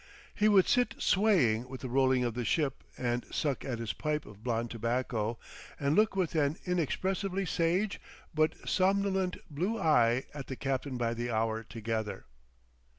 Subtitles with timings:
[0.33, 4.25] He would sit swaying with the rolling of the ship and suck at his pipe
[4.25, 5.37] of blond tobacco
[5.79, 8.01] and look with an inexpressibly sage
[8.33, 12.25] but somnolent blue eye at the captain by the hour together.